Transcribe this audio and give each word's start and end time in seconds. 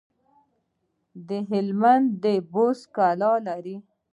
هلمند 1.51 2.07
د 2.23 2.25
بست 2.51 2.83
کلا 2.95 3.33
لري 3.47 3.77